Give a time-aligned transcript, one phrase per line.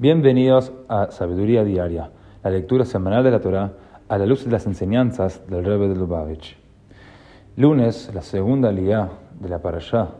[0.00, 2.12] Bienvenidos a Sabiduría Diaria,
[2.44, 3.72] la lectura semanal de la Torah
[4.08, 6.56] a la luz de las enseñanzas del Rebbe de Lubavitch.
[7.56, 9.08] Lunes, la segunda liá
[9.40, 10.10] de la parashá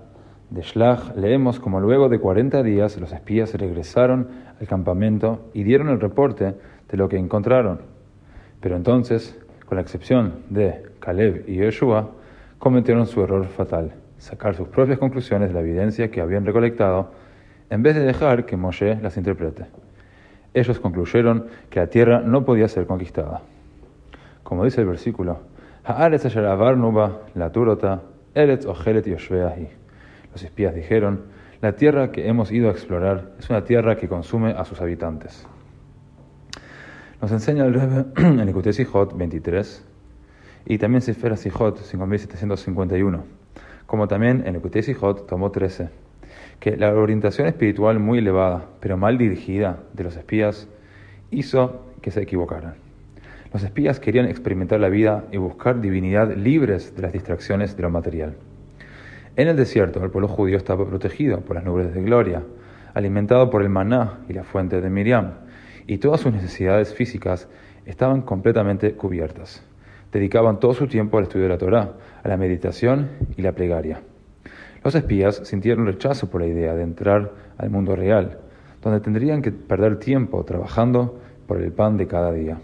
[0.51, 4.27] de Shlach, leemos como luego de 40 días los espías regresaron
[4.61, 6.57] al campamento y dieron el reporte
[6.91, 7.83] de lo que encontraron.
[8.61, 12.11] Pero entonces, con la excepción de Caleb y Yeshua,
[12.59, 17.13] cometieron su error fatal, sacar sus propias conclusiones de la evidencia que habían recolectado
[17.71, 19.67] en vez de dejar que Moshe las interprete.
[20.55, 23.43] Ellos concluyeron que la tierra no podía ser conquistada.
[24.43, 25.41] Como dice el versículo,
[27.35, 28.03] la turota,
[30.33, 31.25] Los espías dijeron,
[31.61, 35.47] la tierra que hemos ido a explorar es una tierra que consume a sus habitantes.
[37.21, 39.85] Nos enseña el Rebbe en Sijot 23
[40.67, 43.25] y también Sefer Sijot 5751,
[43.87, 46.08] como también en el Sijot tomó 13
[46.61, 50.69] que la orientación espiritual muy elevada, pero mal dirigida de los espías,
[51.31, 52.75] hizo que se equivocaran.
[53.53, 57.91] Los espías querían experimentar la vida y buscar divinidad libres de las distracciones de lo
[57.91, 58.35] material.
[59.37, 62.43] En el desierto, el pueblo judío estaba protegido por las nubes de gloria,
[62.93, 65.35] alimentado por el maná y la fuente de Miriam,
[65.87, 67.49] y todas sus necesidades físicas
[67.87, 69.65] estaban completamente cubiertas.
[70.13, 74.03] Dedicaban todo su tiempo al estudio de la Torá, a la meditación y la plegaria.
[74.85, 78.39] Los espías sintieron rechazo por la idea de entrar al mundo real,
[78.83, 82.59] donde tendrían que perder tiempo trabajando por el pan de cada día.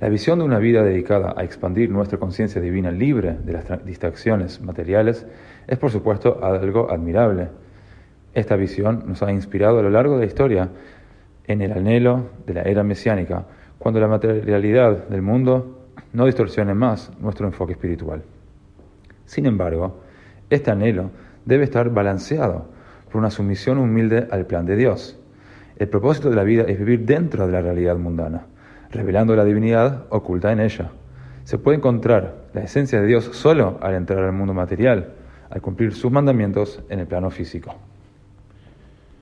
[0.00, 4.60] La visión de una vida dedicada a expandir nuestra conciencia divina libre de las distracciones
[4.60, 5.26] materiales
[5.66, 7.48] es por supuesto algo admirable.
[8.32, 10.68] Esta visión nos ha inspirado a lo largo de la historia
[11.48, 13.46] en el anhelo de la era mesiánica,
[13.78, 15.80] cuando la materialidad del mundo
[16.12, 18.22] no distorsione más nuestro enfoque espiritual.
[19.24, 20.00] Sin embargo,
[20.50, 21.10] este anhelo
[21.44, 22.66] debe estar balanceado
[23.06, 25.18] por una sumisión humilde al plan de Dios.
[25.76, 28.46] El propósito de la vida es vivir dentro de la realidad mundana,
[28.90, 30.90] revelando la divinidad oculta en ella.
[31.44, 35.12] Se puede encontrar la esencia de Dios solo al entrar al mundo material,
[35.50, 37.74] al cumplir sus mandamientos en el plano físico.